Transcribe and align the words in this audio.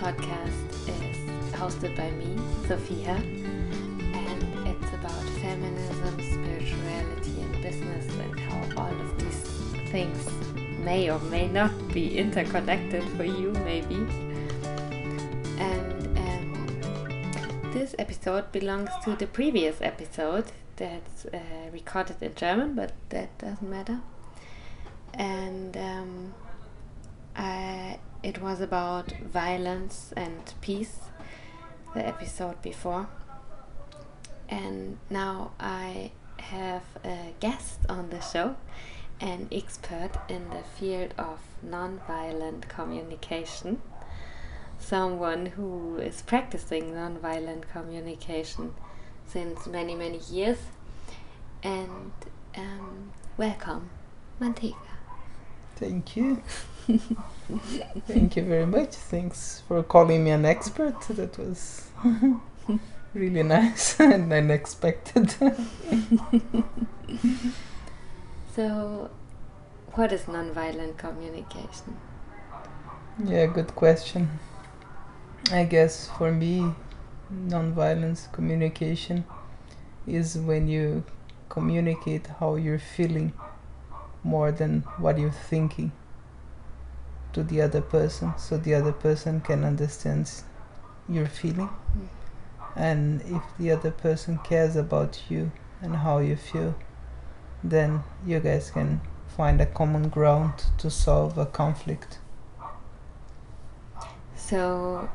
podcast 0.00 0.88
is 0.88 1.18
hosted 1.52 1.94
by 1.94 2.10
me, 2.12 2.34
Sophia, 2.66 3.16
and 4.14 4.66
it's 4.66 4.92
about 4.94 5.22
feminism, 5.42 6.14
spirituality, 6.32 7.42
and 7.42 7.62
business, 7.62 8.06
and 8.14 8.40
how 8.40 8.82
all 8.82 8.98
of 8.98 9.18
these 9.18 9.42
things 9.90 10.26
may 10.82 11.10
or 11.10 11.18
may 11.18 11.48
not 11.48 11.70
be 11.92 12.16
interconnected 12.16 13.04
for 13.10 13.24
you, 13.24 13.52
maybe. 13.62 13.96
And 15.58 16.16
um, 16.16 17.70
this 17.74 17.94
episode 17.98 18.50
belongs 18.52 18.88
to 19.04 19.14
the 19.16 19.26
previous 19.26 19.82
episode 19.82 20.46
that's 20.76 21.26
uh, 21.26 21.38
recorded 21.74 22.22
in 22.22 22.34
German, 22.34 22.74
but 22.74 22.92
that 23.10 23.36
doesn't 23.36 23.68
matter. 23.68 24.00
And 25.12 25.76
um, 25.76 26.34
I, 27.36 27.98
it 28.22 28.40
was 28.40 28.60
about 28.60 29.12
violence 29.12 30.12
and 30.16 30.52
peace, 30.60 30.98
the 31.94 32.06
episode 32.06 32.60
before. 32.62 33.08
And 34.48 34.98
now 35.08 35.52
I 35.58 36.12
have 36.38 36.82
a 37.04 37.32
guest 37.40 37.80
on 37.88 38.10
the 38.10 38.20
show, 38.20 38.56
an 39.20 39.48
expert 39.52 40.10
in 40.28 40.50
the 40.50 40.62
field 40.78 41.14
of 41.16 41.40
nonviolent 41.66 42.68
communication, 42.68 43.80
someone 44.78 45.46
who 45.46 45.96
is 45.98 46.22
practicing 46.22 46.92
nonviolent 46.92 47.68
communication 47.72 48.74
since 49.26 49.66
many, 49.66 49.94
many 49.94 50.18
years. 50.30 50.58
And 51.62 52.12
um, 52.56 53.12
welcome, 53.36 53.90
Manteca. 54.40 54.99
Thank 55.80 56.14
you. 56.14 56.42
Thank 58.06 58.36
you 58.36 58.44
very 58.44 58.66
much. 58.66 58.94
Thanks 58.94 59.62
for 59.66 59.82
calling 59.82 60.24
me 60.24 60.30
an 60.30 60.44
expert. 60.44 61.00
That 61.08 61.38
was 61.38 61.88
really 63.14 63.42
nice 63.42 63.98
and 64.00 64.30
unexpected. 64.30 65.34
so, 68.54 69.10
what 69.94 70.12
is 70.12 70.24
nonviolent 70.24 70.98
communication? 70.98 71.96
Yeah, 73.24 73.46
good 73.46 73.74
question. 73.74 74.28
I 75.50 75.64
guess 75.64 76.10
for 76.18 76.30
me, 76.30 76.74
nonviolence 77.32 78.30
communication 78.32 79.24
is 80.06 80.36
when 80.36 80.68
you 80.68 81.04
communicate 81.48 82.26
how 82.38 82.56
you're 82.56 82.78
feeling 82.78 83.32
more 84.22 84.52
than 84.52 84.80
what 84.98 85.18
you're 85.18 85.30
thinking 85.30 85.92
to 87.32 87.42
the 87.42 87.60
other 87.62 87.80
person 87.80 88.32
so 88.36 88.56
the 88.56 88.74
other 88.74 88.92
person 88.92 89.40
can 89.40 89.64
understand 89.64 90.30
your 91.08 91.26
feeling 91.26 91.68
Mm. 91.96 92.08
and 92.76 93.22
if 93.22 93.42
the 93.58 93.70
other 93.72 93.90
person 93.90 94.38
cares 94.38 94.76
about 94.76 95.20
you 95.28 95.50
and 95.82 95.96
how 95.96 96.18
you 96.18 96.36
feel 96.36 96.74
then 97.64 98.02
you 98.26 98.40
guys 98.40 98.70
can 98.70 99.00
find 99.36 99.60
a 99.60 99.66
common 99.66 100.08
ground 100.08 100.64
to 100.78 100.90
solve 100.90 101.36
a 101.38 101.46
conflict 101.46 102.18
So, 104.36 105.08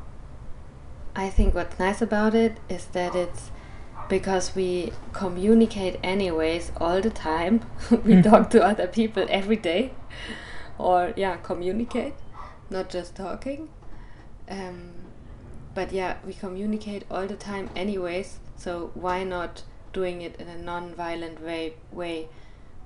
I 1.16 1.30
think 1.30 1.54
what's 1.56 1.78
nice 1.80 2.02
about 2.02 2.34
it 2.36 2.58
is 2.70 2.86
that 2.94 3.16
it's 3.16 3.52
because 4.10 4.56
we 4.56 4.92
communicate 5.14 6.00
anyways 6.04 6.72
all 6.78 7.02
the 7.02 7.10
time. 7.10 7.62
we 8.06 8.22
talk 8.22 8.50
to 8.52 8.64
other 8.64 8.88
people 8.88 9.26
every 9.30 9.56
day, 9.56 9.94
or 10.78 11.14
yeah, 11.16 11.38
communicate, 11.38 12.14
not 12.70 12.90
just 12.90 13.16
talking. 13.16 13.70
Um, 14.50 14.92
but 15.74 15.92
yeah, 15.92 16.18
we 16.26 16.34
communicate 16.34 17.04
all 17.10 17.28
the 17.28 17.36
time 17.36 17.70
anyways. 17.76 18.40
So 18.56 18.92
why 18.94 19.24
not 19.24 19.64
doing 19.92 20.22
it 20.22 20.36
in 20.40 20.48
a 20.48 20.58
non-violent 20.58 21.42
way? 21.42 21.74
Way, 21.92 22.30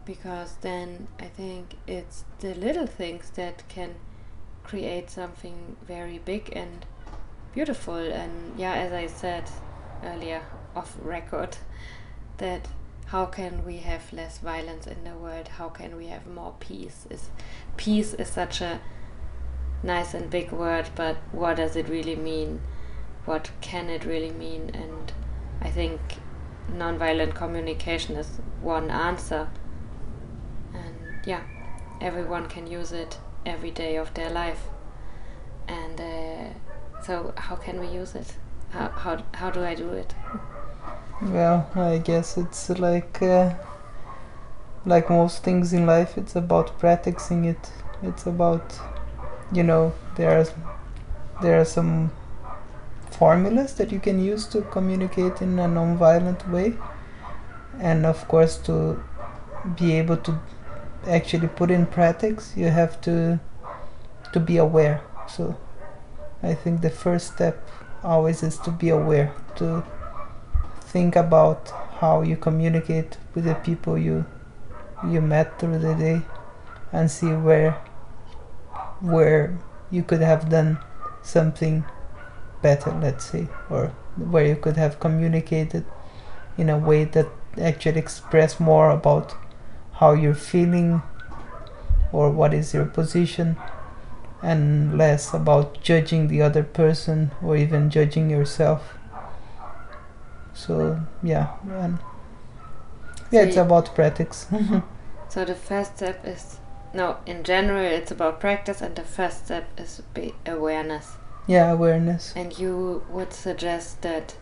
because 0.05 0.55
then 0.61 1.07
I 1.19 1.25
think 1.25 1.75
it's 1.85 2.23
the 2.39 2.53
little 2.55 2.87
things 2.87 3.29
that 3.31 3.67
can 3.67 3.95
create 4.63 5.09
something 5.09 5.75
very 5.87 6.19
big 6.19 6.55
and 6.55 6.85
beautiful 7.53 7.95
and 7.95 8.53
yeah 8.59 8.73
as 8.73 8.93
i 8.93 9.07
said 9.07 9.43
earlier 10.03 10.43
off 10.75 10.97
record 11.01 11.57
that 12.37 12.67
how 13.07 13.25
can 13.25 13.65
we 13.65 13.77
have 13.77 14.13
less 14.13 14.37
violence 14.37 14.85
in 14.85 15.03
the 15.03 15.15
world? 15.15 15.47
How 15.47 15.69
can 15.69 15.97
we 15.97 16.07
have 16.07 16.27
more 16.27 16.53
peace? 16.59 17.07
Is 17.09 17.29
peace 17.75 18.13
is 18.13 18.27
such 18.27 18.61
a 18.61 18.79
nice 19.81 20.13
and 20.13 20.29
big 20.29 20.51
word 20.51 20.89
but 20.95 21.17
what 21.31 21.57
does 21.57 21.75
it 21.75 21.89
really 21.89 22.15
mean? 22.15 22.61
What 23.25 23.49
can 23.61 23.89
it 23.89 24.05
really 24.05 24.31
mean? 24.31 24.69
And 24.73 25.11
i 25.61 25.69
think 25.69 25.99
nonviolent 26.71 27.33
communication 27.33 28.15
is 28.15 28.39
one 28.61 28.91
answer. 28.91 29.49
And 30.73 30.95
yeah 31.25 31.41
everyone 31.99 32.47
can 32.47 32.67
use 32.67 32.91
it 32.91 33.17
every 33.45 33.71
day 33.71 33.95
of 33.95 34.13
their 34.13 34.29
life. 34.29 34.67
And 35.67 35.99
uh, 35.99 37.03
so 37.03 37.33
how 37.37 37.55
can 37.55 37.79
we 37.79 37.87
use 37.87 38.13
it? 38.13 38.35
How, 38.69 38.89
how, 38.89 39.23
how 39.33 39.49
do 39.49 39.63
i 39.63 39.73
do 39.73 39.89
it 39.93 40.13
Well, 41.21 41.69
I 41.75 41.97
guess 41.99 42.37
it's 42.37 42.69
like 42.69 43.21
uh, 43.21 43.53
like 44.85 45.09
most 45.09 45.43
things 45.43 45.73
in 45.73 45.85
life. 45.85 46.17
It's 46.17 46.35
about 46.35 46.77
practicing 46.79 47.45
it. 47.45 47.71
It's 48.01 48.25
about 48.25 48.79
you 49.51 49.63
know 49.63 49.93
there 50.15 50.39
are 50.39 50.45
there 51.41 51.59
are 51.59 51.65
some 51.65 52.11
formulas 53.11 53.73
that 53.75 53.91
you 53.91 53.99
can 53.99 54.19
use 54.23 54.47
to 54.47 54.61
communicate 54.61 55.41
in 55.41 55.59
a 55.59 55.67
non-violent 55.67 56.49
way, 56.49 56.75
and 57.79 58.05
of 58.05 58.27
course 58.27 58.57
to 58.57 59.03
be 59.77 59.93
able 59.93 60.17
to 60.17 60.39
actually 61.07 61.47
put 61.47 61.71
in 61.71 61.85
practice, 61.85 62.53
you 62.55 62.67
have 62.67 63.01
to 63.01 63.39
to 64.33 64.39
be 64.39 64.57
aware. 64.57 65.01
So 65.27 65.57
I 66.43 66.53
think 66.53 66.81
the 66.81 66.89
first 66.89 67.33
step 67.33 67.67
always 68.03 68.43
is 68.43 68.57
to 68.59 68.71
be 68.71 68.89
aware 68.89 69.33
to 69.57 69.83
think 70.91 71.15
about 71.15 71.69
how 71.99 72.21
you 72.21 72.35
communicate 72.35 73.17
with 73.35 73.45
the 73.45 73.55
people 73.55 73.97
you 73.97 74.25
you 75.07 75.21
met 75.21 75.59
through 75.59 75.77
the 75.79 75.93
day 75.93 76.21
and 76.91 77.11
see 77.11 77.31
where 77.31 77.71
where 78.99 79.57
you 79.91 80.01
could 80.03 80.21
have 80.21 80.49
done 80.49 80.77
something 81.21 81.83
better 82.61 82.91
let's 83.01 83.25
say 83.25 83.47
or 83.69 83.87
where 84.17 84.45
you 84.45 84.55
could 84.55 84.77
have 84.77 84.99
communicated 84.99 85.85
in 86.57 86.69
a 86.69 86.77
way 86.77 87.03
that 87.05 87.27
actually 87.61 87.99
express 87.99 88.59
more 88.59 88.89
about 88.89 89.35
how 89.93 90.11
you're 90.13 90.33
feeling 90.33 91.01
or 92.11 92.29
what 92.31 92.53
is 92.53 92.73
your 92.73 92.85
position 92.85 93.55
and 94.41 94.97
less 94.97 95.33
about 95.33 95.81
judging 95.81 96.27
the 96.27 96.41
other 96.41 96.63
person 96.63 97.31
or 97.43 97.55
even 97.55 97.89
judging 97.89 98.29
yourself 98.29 98.98
so 100.59 100.99
yeah 101.23 101.47
and 101.71 101.97
yeah 103.31 103.43
So 103.43 103.47
it's 103.47 103.57
about 103.57 103.95
practice. 103.95 104.47
Uh-huh. 104.51 104.81
So 105.29 105.45
the 105.45 105.53
first 105.53 105.97
step 105.97 106.25
is 106.25 106.57
no 106.93 107.17
in 107.25 107.43
general 107.43 107.85
it's 107.85 108.11
about 108.11 108.39
practice 108.39 108.81
and 108.81 108.95
the 108.95 109.03
first 109.03 109.45
step 109.45 109.65
is 109.79 110.01
be 110.13 110.33
awareness. 110.45 111.17
Yeah 111.47 111.71
awareness. 111.71 112.33
And 112.35 112.57
you 112.57 113.03
would 113.09 113.31
suggest 113.33 114.01
that 114.01 114.35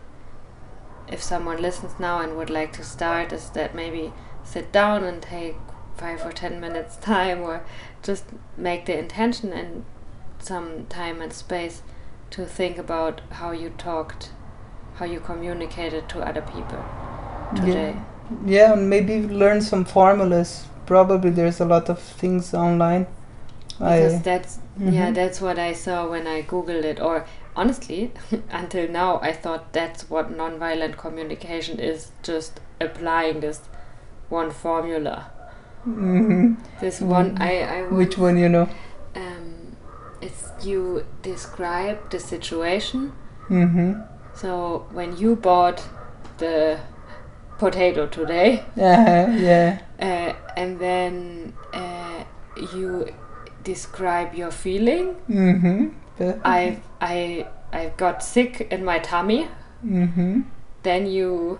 if 1.06 1.22
someone 1.22 1.60
listens 1.62 1.98
now 2.00 2.20
and 2.20 2.36
would 2.36 2.50
like 2.50 2.72
to 2.72 2.82
start 2.82 3.32
is 3.32 3.50
that 3.50 3.74
maybe 3.74 4.12
sit 4.44 4.72
down 4.72 5.04
and 5.04 5.22
take 5.22 5.56
five 5.96 6.24
or 6.24 6.32
ten 6.32 6.58
minutes 6.60 6.96
time 7.14 7.42
or 7.42 7.62
just 8.02 8.24
make 8.56 8.86
the 8.86 8.98
intention 8.98 9.52
and 9.52 9.84
some 10.38 10.86
time 10.86 11.20
and 11.20 11.32
space 11.32 11.82
to 12.30 12.46
think 12.46 12.78
about 12.78 13.20
how 13.32 13.50
you 13.50 13.70
talked 13.70 14.30
how 14.98 15.04
you 15.06 15.20
communicated 15.20 16.08
to 16.08 16.20
other 16.20 16.42
people 16.42 16.82
today 17.54 17.94
yeah 18.46 18.72
and 18.72 18.88
maybe 18.90 19.22
learn 19.42 19.60
some 19.60 19.84
formulas 19.84 20.66
probably 20.86 21.30
there's 21.30 21.60
a 21.60 21.64
lot 21.64 21.88
of 21.88 21.98
things 22.00 22.52
online 22.54 23.06
because 23.78 24.14
I, 24.14 24.22
that's 24.22 24.58
yeah 24.78 25.10
Mhm. 25.10 25.14
that's 25.14 25.40
what 25.40 25.58
i 25.58 25.72
saw 25.72 26.08
when 26.10 26.26
i 26.26 26.42
googled 26.42 26.84
it 26.84 27.00
or 27.00 27.24
honestly 27.56 28.12
until 28.50 28.88
now 28.88 29.18
i 29.30 29.32
thought 29.32 29.72
that's 29.72 30.08
what 30.10 30.30
nonviolent 30.42 30.96
communication 30.96 31.78
is 31.78 32.10
just 32.22 32.60
applying 32.80 33.40
this 33.40 33.60
one 34.28 34.50
formula 34.50 35.16
Mhm. 35.86 36.56
this 36.80 37.00
one 37.00 37.30
Mm. 37.36 37.40
i 37.50 37.52
i 37.76 37.82
which 38.02 38.18
one 38.18 38.36
you 38.44 38.48
know 38.48 38.68
um 39.16 39.48
it's 40.20 40.44
you 40.68 41.04
describe 41.22 41.98
the 42.10 42.20
situation 42.20 43.12
mm-hmm. 43.48 43.92
So 44.40 44.86
when 44.92 45.16
you 45.16 45.36
bought 45.36 45.82
the 46.38 46.78
potato 47.58 48.06
today. 48.06 48.64
Uh-huh, 48.76 49.26
yeah. 49.36 49.80
Uh, 49.98 50.32
and 50.56 50.78
then 50.78 51.52
uh, 51.72 52.22
you 52.72 53.12
describe 53.64 54.32
your 54.32 54.52
feeling. 54.52 55.16
Mm-hmm. 55.28 55.88
I 56.44 56.80
I 57.00 57.48
I 57.72 57.92
got 57.96 58.22
sick 58.22 58.68
in 58.70 58.84
my 58.84 59.00
tummy. 59.00 59.48
Mm-hmm. 59.84 60.42
Then 60.84 61.06
you 61.06 61.58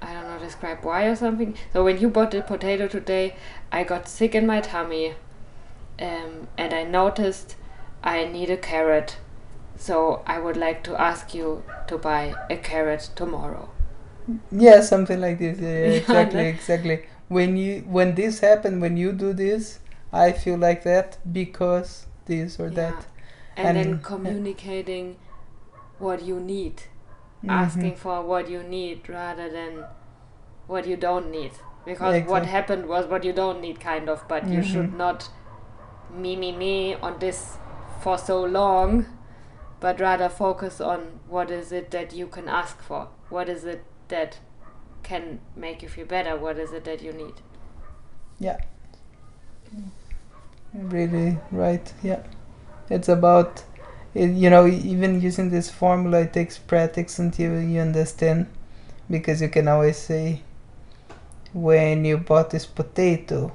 I 0.00 0.12
don't 0.12 0.22
know 0.22 0.38
describe 0.38 0.84
why 0.84 1.06
or 1.06 1.16
something. 1.16 1.56
So 1.72 1.82
when 1.82 1.98
you 1.98 2.08
bought 2.08 2.30
the 2.30 2.42
potato 2.42 2.86
today, 2.86 3.34
I 3.72 3.82
got 3.82 4.08
sick 4.08 4.36
in 4.36 4.46
my 4.46 4.60
tummy, 4.60 5.14
um, 5.98 6.46
and 6.56 6.72
I 6.72 6.84
noticed 6.84 7.56
I 8.04 8.24
need 8.24 8.50
a 8.50 8.56
carrot. 8.56 9.16
So 9.80 10.22
I 10.26 10.38
would 10.38 10.56
like 10.58 10.84
to 10.84 11.00
ask 11.00 11.34
you 11.34 11.64
to 11.88 11.98
buy 11.98 12.34
a 12.50 12.56
carrot 12.56 13.10
tomorrow. 13.16 13.68
Yeah, 14.52 14.80
something 14.82 15.20
like 15.20 15.38
this. 15.38 15.58
Yeah, 15.58 15.68
exactly, 16.00 16.46
exactly. 16.48 17.02
When 17.28 17.56
you 17.56 17.80
when 17.98 18.14
this 18.14 18.40
happen, 18.40 18.80
when 18.80 18.96
you 18.96 19.12
do 19.12 19.32
this, 19.32 19.80
I 20.12 20.32
feel 20.32 20.58
like 20.58 20.82
that 20.84 21.18
because 21.32 22.06
this 22.26 22.60
or 22.60 22.68
Yeah. 22.68 22.74
that. 22.82 23.06
And, 23.56 23.76
then 23.76 23.86
And- 23.94 24.02
communicating 24.04 25.16
what 25.98 26.22
you 26.22 26.40
need, 26.40 26.82
Mhm. 27.44 27.50
asking 27.50 27.96
for 27.96 28.22
what 28.22 28.48
you 28.50 28.62
need 28.62 29.08
rather 29.08 29.48
than 29.50 29.84
what 30.66 30.86
you 30.86 30.96
don't 30.96 31.30
need. 31.30 31.52
Because 31.86 32.22
what 32.28 32.46
happened 32.46 32.86
was 32.86 33.06
what 33.06 33.24
you 33.24 33.32
don't 33.32 33.60
need, 33.60 33.80
kind 33.80 34.08
of, 34.10 34.24
but 34.28 34.46
you 34.48 34.62
should 34.62 34.92
not 34.94 35.30
me, 36.14 36.36
me, 36.36 36.52
me 36.52 36.94
on 36.96 37.18
this 37.18 37.56
for 38.02 38.18
so 38.18 38.42
long, 38.44 39.06
but 39.80 39.98
rather 39.98 40.28
focus 40.28 40.80
on 40.80 41.20
what 41.28 41.50
is 41.50 41.72
it 41.72 41.90
that 41.90 42.12
you 42.12 42.26
can 42.26 42.48
ask 42.48 42.80
for? 42.82 43.08
What 43.30 43.48
is 43.48 43.64
it 43.64 43.82
that 44.08 44.38
can 45.02 45.40
make 45.56 45.82
you 45.82 45.88
feel 45.88 46.06
better? 46.06 46.36
What 46.36 46.58
is 46.58 46.72
it 46.72 46.84
that 46.84 47.02
you 47.02 47.12
need? 47.12 47.34
Yeah. 48.38 48.58
Really 50.74 51.38
right. 51.50 51.92
Yeah, 52.02 52.22
it's 52.88 53.08
about 53.08 53.64
you 54.14 54.50
know 54.50 54.66
even 54.66 55.20
using 55.20 55.50
this 55.50 55.70
formula 55.70 56.22
it 56.22 56.32
takes 56.32 56.58
practice 56.58 57.18
until 57.18 57.60
you 57.62 57.80
understand 57.80 58.46
because 59.08 59.40
you 59.40 59.48
can 59.48 59.68
always 59.68 59.96
say 59.96 60.42
when 61.52 62.04
you 62.04 62.18
bought 62.18 62.50
this 62.50 62.66
potato 62.66 63.52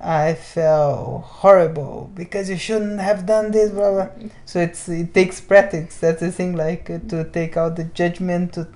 I 0.00 0.34
felt 0.34 1.24
horrible 1.24 2.10
because 2.14 2.48
you 2.48 2.56
shouldn't 2.56 3.00
have 3.00 3.26
done 3.26 3.50
this 3.50 3.70
blah 3.70 3.90
blah. 3.90 4.08
So 4.44 4.60
it's 4.60 4.88
it 4.88 5.12
takes 5.12 5.40
practice. 5.40 5.96
That's 5.98 6.20
the 6.20 6.30
thing 6.30 6.54
like 6.54 6.88
uh, 6.88 7.00
to 7.08 7.24
take 7.24 7.56
out 7.56 7.76
the 7.76 7.84
judgment 7.84 8.52
to 8.54 8.68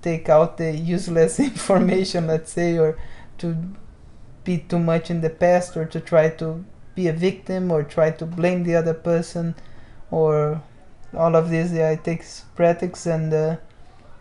take 0.00 0.28
out 0.28 0.56
the 0.56 0.72
useless 0.72 1.38
information 1.50 2.26
let's 2.26 2.52
say 2.52 2.78
or 2.78 2.98
to 3.38 3.56
be 4.44 4.58
too 4.58 4.78
much 4.78 5.10
in 5.10 5.20
the 5.20 5.30
past 5.30 5.76
or 5.76 5.84
to 5.84 6.00
try 6.00 6.28
to 6.28 6.64
be 6.94 7.06
a 7.06 7.12
victim 7.12 7.70
or 7.70 7.82
try 7.82 8.10
to 8.10 8.26
blame 8.26 8.64
the 8.64 8.74
other 8.74 8.94
person 8.94 9.54
or 10.10 10.62
all 11.14 11.36
of 11.36 11.50
this. 11.50 11.70
Yeah 11.70 11.90
it 11.90 12.02
takes 12.02 12.46
practice 12.56 13.04
and 13.04 13.32
uh, 13.34 13.56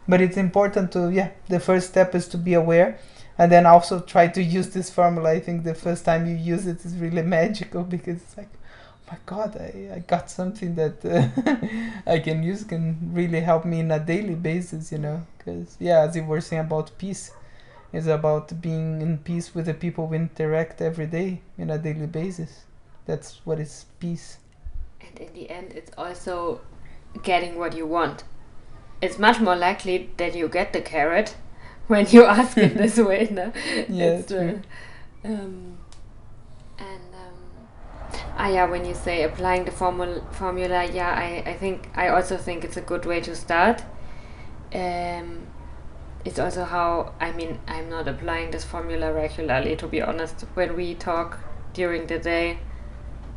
but 0.05 0.19
it's 0.19 0.37
important 0.37 0.91
to 0.91 1.09
yeah 1.11 1.29
the 1.47 1.61
first 1.61 1.87
step 1.87 2.13
is 2.13 2.27
to 2.27 2.37
be 2.37 2.53
aware 2.53 2.99
and 3.41 3.51
then 3.51 3.65
also 3.65 3.99
try 3.99 4.27
to 4.27 4.41
use 4.41 4.69
this 4.69 4.89
formula. 4.89 5.31
I 5.31 5.39
think 5.39 5.63
the 5.63 5.75
first 5.75 6.05
time 6.05 6.27
you 6.27 6.35
use 6.35 6.67
it 6.67 6.85
is 6.85 6.95
really 6.95 7.21
magical 7.37 7.83
because 7.83 8.17
it's 8.17 8.37
like 8.37 8.49
oh 8.53 9.13
my 9.13 9.17
god 9.25 9.57
i, 9.59 9.95
I 9.95 9.99
got 9.99 10.29
something 10.29 10.75
that 10.75 10.97
uh, 11.03 11.27
i 12.15 12.19
can 12.19 12.43
use 12.43 12.63
can 12.63 12.97
really 13.11 13.41
help 13.41 13.65
me 13.65 13.81
in 13.81 13.91
a 13.91 13.99
daily 13.99 14.35
basis 14.35 14.91
you 14.91 14.99
know 14.99 15.25
because 15.37 15.75
yeah 15.79 15.99
as 16.07 16.15
you 16.15 16.23
were 16.23 16.39
saying 16.39 16.61
about 16.61 16.91
peace 16.97 17.31
is 17.93 18.07
about 18.07 18.61
being 18.61 19.01
in 19.01 19.17
peace 19.17 19.53
with 19.53 19.65
the 19.65 19.73
people 19.73 20.07
we 20.07 20.17
interact 20.17 20.81
every 20.81 21.05
day 21.05 21.41
in 21.57 21.69
a 21.69 21.77
daily 21.77 22.07
basis. 22.07 22.65
That's 23.05 23.41
what 23.43 23.59
is 23.59 23.85
peace. 23.99 24.37
And 25.01 25.19
in 25.19 25.33
the 25.33 25.49
end, 25.49 25.73
it's 25.73 25.91
also 25.97 26.61
getting 27.23 27.57
what 27.57 27.75
you 27.75 27.85
want. 27.85 28.23
It's 29.01 29.19
much 29.19 29.39
more 29.39 29.55
likely 29.55 30.09
that 30.17 30.35
you 30.35 30.47
get 30.47 30.73
the 30.73 30.81
carrot 30.81 31.35
when 31.87 32.07
you 32.09 32.25
ask 32.25 32.57
it 32.57 32.77
this 32.77 32.97
way. 32.97 33.27
No? 33.31 33.51
Yeah, 33.89 34.05
It's, 34.19 34.27
true. 34.27 34.61
uh, 35.25 35.27
um, 35.27 35.77
and 36.79 37.13
um, 37.13 37.35
ah, 38.37 38.47
yeah, 38.49 38.65
when 38.65 38.85
you 38.85 38.93
say 38.93 39.23
applying 39.23 39.65
the 39.65 39.71
formula, 39.71 40.21
formula, 40.31 40.85
yeah, 40.85 41.11
I, 41.13 41.43
I 41.51 41.53
think 41.55 41.89
I 41.95 42.09
also 42.09 42.37
think 42.37 42.63
it's 42.63 42.77
a 42.77 42.81
good 42.81 43.05
way 43.05 43.21
to 43.21 43.35
start. 43.35 43.83
Um, 44.73 45.47
it's 46.23 46.39
also 46.39 46.63
how 46.63 47.13
I 47.19 47.31
mean 47.31 47.59
I'm 47.67 47.89
not 47.89 48.07
applying 48.07 48.51
this 48.51 48.63
formula 48.63 49.11
regularly 49.13 49.75
to 49.77 49.87
be 49.87 50.01
honest. 50.01 50.41
When 50.53 50.75
we 50.75 50.95
talk 50.95 51.39
during 51.73 52.07
the 52.07 52.19
day, 52.19 52.59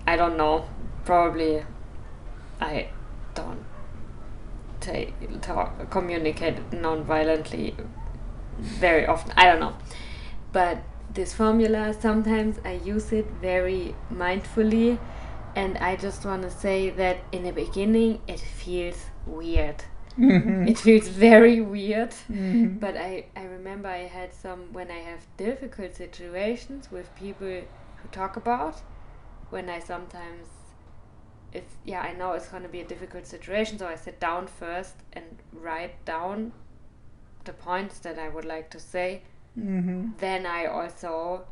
I 0.06 0.16
don't 0.16 0.36
know. 0.36 0.66
Probably, 1.04 1.64
I 2.60 2.88
don't 3.34 3.64
take 4.80 5.14
talk 5.40 5.90
communicate 5.90 6.72
non-violently 6.72 7.74
very 8.58 9.06
often. 9.06 9.32
I 9.36 9.44
don't 9.46 9.60
know, 9.60 9.74
but 10.52 10.78
this 11.12 11.32
formula 11.32 11.94
sometimes 11.98 12.58
I 12.64 12.72
use 12.72 13.12
it 13.12 13.26
very 13.40 13.94
mindfully, 14.12 14.98
and 15.54 15.76
I 15.78 15.96
just 15.96 16.24
want 16.24 16.42
to 16.42 16.50
say 16.50 16.90
that 16.90 17.18
in 17.32 17.42
the 17.44 17.52
beginning 17.52 18.20
it 18.26 18.40
feels 18.40 19.06
weird. 19.26 19.84
Mhm. 20.18 20.68
It 20.68 20.78
feels 20.78 21.08
very 21.08 21.60
weird. 21.60 22.14
Mhm. 22.30 22.78
But 22.78 22.96
I, 22.96 23.26
I 23.36 23.44
remember 23.44 23.88
I 23.88 24.06
had 24.18 24.32
some 24.32 24.72
when 24.72 24.88
I 24.90 25.00
have 25.10 25.26
difficult 25.36 25.94
situations 25.96 26.90
with 26.92 27.12
people 27.16 27.46
who 27.98 28.08
talk 28.12 28.36
about 28.36 28.76
when 29.50 29.68
I 29.68 29.80
sometimes 29.80 30.46
it's 31.52 31.74
yeah 31.84 32.00
I 32.00 32.12
know 32.14 32.32
it's 32.32 32.48
gonna 32.48 32.68
be 32.68 32.80
a 32.80 32.84
difficult 32.84 33.26
situation 33.26 33.78
so 33.78 33.86
I 33.86 33.94
sit 33.96 34.18
down 34.20 34.46
first 34.46 34.94
and 35.12 35.24
write 35.52 36.04
down 36.04 36.52
the 37.44 37.52
points 37.52 37.98
that 38.00 38.18
I 38.18 38.28
would 38.28 38.44
like 38.44 38.70
to 38.70 38.80
say 38.80 39.22
Mhm. 39.58 40.16
then 40.18 40.46
I 40.46 40.66
also 40.66 41.44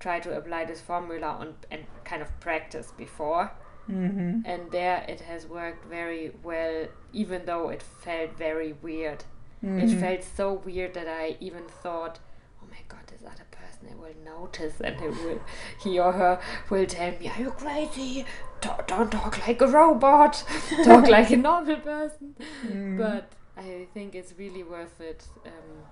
try 0.00 0.20
to 0.20 0.36
apply 0.36 0.64
this 0.64 0.80
formula 0.80 1.26
on 1.40 1.54
and 1.70 1.84
kind 2.04 2.22
of 2.22 2.28
practice 2.40 2.92
before 2.96 3.50
Mhm. 3.88 4.42
and 4.44 4.70
there 4.70 5.04
it 5.08 5.20
has 5.22 5.46
worked 5.46 5.84
very 5.86 6.32
well 6.42 6.86
even 7.12 7.46
though 7.46 7.68
it 7.70 7.82
felt 7.82 8.32
very 8.38 8.72
weird 8.82 9.24
it 9.60 9.90
Mhm. 9.90 10.00
felt 10.00 10.22
so 10.22 10.52
weird 10.52 10.94
that 10.94 11.08
I 11.08 11.36
even 11.40 11.64
thought, 11.82 12.20
oh 12.62 12.66
my 12.70 12.78
god, 12.86 13.04
this 13.08 13.22
other 13.26 13.46
person 13.50 13.88
it 13.92 13.98
will 13.98 14.14
notice 14.24 14.80
and 14.80 14.94
it 15.02 15.10
will, 15.24 15.40
he 15.82 15.98
or 15.98 16.12
her 16.12 16.38
will 16.70 16.86
tell 16.86 17.10
me, 17.18 17.28
are 17.28 17.40
you 17.40 17.50
crazy? 17.50 18.24
Talk, 18.60 18.86
don't 18.86 19.10
talk 19.10 19.34
like 19.48 19.60
a 19.60 19.66
robot. 19.66 20.44
talk 20.84 21.08
like 21.08 21.30
a 21.32 21.36
normal 21.36 21.76
person. 21.80 22.36
Mhm. 22.64 22.98
But 22.98 23.32
I 23.58 23.86
think 23.92 24.14
it's 24.14 24.34
really 24.38 24.62
worth 24.62 25.00
it 25.00 25.26
um, 25.46 25.84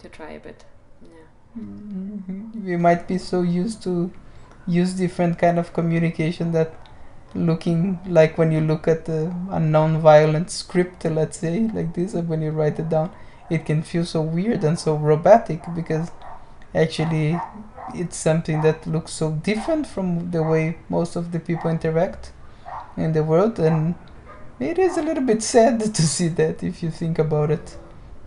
to 0.00 0.08
try 0.08 0.30
a 0.30 0.40
bit. 0.40 0.64
Yeah. 1.02 1.08
Mhm. 1.58 2.64
we 2.64 2.76
might 2.76 3.08
be 3.08 3.18
so 3.18 3.42
used 3.42 3.82
to 3.82 4.10
use 4.66 4.92
different 4.94 5.38
kind 5.38 5.58
of 5.58 5.72
communication 5.72 6.52
that 6.52 6.74
looking 7.34 7.98
like 8.06 8.36
when 8.38 8.52
you 8.52 8.60
look 8.60 8.86
at 8.86 9.04
the, 9.06 9.34
a 9.50 9.58
non-violent 9.60 10.50
script 10.50 11.04
let's 11.04 11.38
say 11.38 11.60
like 11.74 11.94
this 11.94 12.12
when 12.14 12.42
you 12.42 12.50
write 12.50 12.78
it 12.78 12.88
down 12.88 13.10
it 13.50 13.64
can 13.64 13.82
feel 13.82 14.04
so 14.04 14.20
weird 14.20 14.62
and 14.64 14.78
so 14.78 14.96
robotic 14.96 15.62
because 15.74 16.10
actually 16.74 17.40
it's 17.94 18.16
something 18.16 18.60
that 18.62 18.86
looks 18.86 19.12
so 19.12 19.32
different 19.32 19.86
from 19.86 20.30
the 20.30 20.42
way 20.42 20.78
most 20.88 21.16
of 21.16 21.32
the 21.32 21.40
people 21.40 21.70
interact 21.70 22.32
in 22.96 23.12
the 23.12 23.22
world 23.24 23.58
and 23.58 23.94
it 24.60 24.78
is 24.78 24.96
a 24.96 25.02
little 25.02 25.24
bit 25.24 25.42
sad 25.42 25.80
to 25.94 26.02
see 26.02 26.28
that 26.28 26.62
if 26.62 26.82
you 26.82 26.90
think 26.90 27.18
about 27.18 27.50
it 27.50 27.76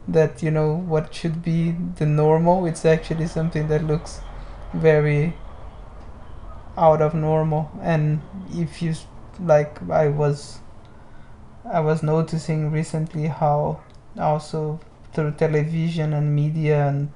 that 0.08 0.42
you 0.42 0.52
know 0.52 0.74
what 0.74 1.14
should 1.14 1.44
be 1.44 1.72
the 1.98 2.06
normal 2.06 2.66
it's 2.66 2.86
actually 2.86 3.28
something 3.28 3.68
that 3.68 3.84
looks 3.84 4.22
very 4.74 5.34
out 6.78 7.02
of 7.02 7.14
normal. 7.14 7.70
And 7.82 8.22
if 8.54 8.82
you 8.82 8.96
like 9.40 9.82
i 9.90 10.08
was 10.08 10.60
i 11.66 11.80
was 11.80 12.04
noticing 12.04 12.70
recently 12.70 13.28
how 13.28 13.82
also 14.20 14.80
through 15.14 15.32
television 15.32 16.14
and 16.14 16.36
media 16.36 16.88
and 16.88 17.10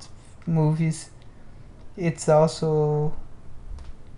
movies 0.47 1.11
it's 1.97 2.27
also 2.27 3.13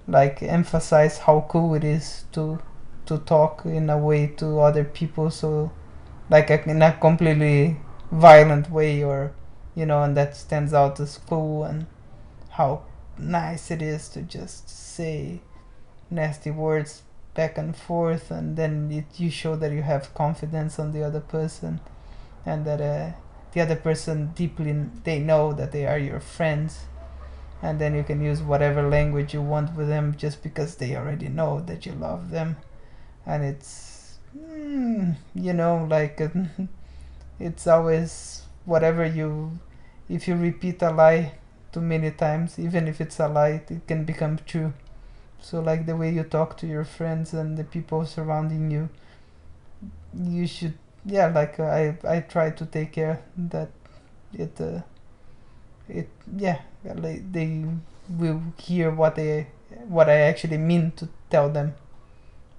like 0.08 0.42
emphasize 0.42 1.18
how 1.18 1.46
cool 1.50 1.74
it 1.74 1.84
is 1.84 2.24
to 2.32 2.60
to 3.08 3.18
talk 3.20 3.66
in 3.66 3.90
a 3.90 3.98
way 3.98 4.28
to 4.28 4.60
other 4.60 4.84
people 4.84 5.30
so 5.30 5.72
like 6.30 6.50
in 6.50 6.82
a 6.82 6.92
completely 6.94 7.78
violent 8.12 8.70
way 8.70 9.04
or 9.04 9.34
you 9.76 9.86
know 9.86 10.04
and 10.04 10.16
that 10.16 10.36
stands 10.36 10.74
out 10.74 11.00
as 11.00 11.18
cool 11.30 11.64
and 11.64 11.86
how 12.52 12.84
nice 13.18 13.72
it 13.72 13.82
is 13.82 14.10
to 14.10 14.22
just 14.22 14.70
say 14.70 15.42
nasty 16.10 16.52
words 16.52 17.04
back 17.34 17.58
and 17.58 17.76
forth 17.76 18.32
and 18.32 18.58
then 18.58 18.92
it, 18.92 19.20
you 19.20 19.30
show 19.30 19.56
that 19.56 19.72
you 19.72 19.82
have 19.82 20.14
confidence 20.14 20.80
on 20.80 20.92
the 20.92 21.04
other 21.04 21.20
person 21.20 21.80
and 22.46 22.66
that 22.66 22.82
uh, 22.82 23.12
the 23.54 23.62
other 23.62 23.76
person 23.76 24.32
deeply 24.36 24.74
they 25.04 25.20
know 25.20 25.54
that 25.54 25.72
they 25.72 25.86
are 25.86 26.00
your 26.00 26.20
friends 26.20 26.86
and 27.62 27.80
then 27.80 27.96
you 27.96 28.04
can 28.04 28.22
use 28.22 28.42
whatever 28.42 28.88
language 28.88 29.34
you 29.34 29.42
want 29.42 29.76
with 29.76 29.88
them 29.88 30.16
just 30.18 30.44
because 30.44 30.76
they 30.76 30.96
already 30.96 31.28
know 31.28 31.60
that 31.62 31.86
you 31.86 31.92
love 31.94 32.30
them 32.32 32.56
and 33.28 33.44
it's 33.44 34.20
mm, 34.38 35.16
you 35.36 35.54
know 35.54 35.88
like 35.90 36.22
uh, 36.22 36.30
it's 37.40 37.68
always 37.68 38.44
whatever 38.66 39.06
you 39.06 39.60
if 40.10 40.28
you 40.28 40.36
repeat 40.36 40.82
a 40.82 40.92
lie 40.92 41.34
too 41.74 41.82
many 41.82 42.12
times 42.12 42.58
even 42.60 42.88
if 42.88 43.02
it's 43.02 43.20
a 43.20 43.28
lie 43.28 43.62
it 43.70 43.88
can 43.88 44.06
become 44.06 44.40
true. 44.48 44.74
So 45.40 45.62
like 45.62 45.86
the 45.86 45.96
way 45.96 46.12
you 46.12 46.24
talk 46.24 46.58
to 46.58 46.68
your 46.68 46.86
friends 46.86 47.34
and 47.34 47.58
the 47.58 47.64
people 47.64 48.06
surrounding 48.06 48.72
you 48.72 48.90
you 50.14 50.48
should 50.48 50.74
yeah 51.06 51.28
like 51.28 51.60
uh, 51.60 51.64
i 51.64 51.98
i 52.08 52.20
try 52.22 52.50
to 52.50 52.66
take 52.66 52.94
care 52.94 53.22
that 53.38 53.70
it 54.34 54.60
uh, 54.60 54.82
it 55.88 56.10
yeah 56.36 56.62
like 56.96 57.32
they 57.32 57.64
will 58.10 58.42
hear 58.60 58.92
what 58.92 59.16
they 59.16 59.48
what 59.88 60.10
i 60.10 60.16
actually 60.16 60.58
mean 60.58 60.92
to 60.96 61.08
tell 61.30 61.50
them 61.50 61.74